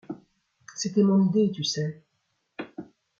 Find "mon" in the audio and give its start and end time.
1.03-1.27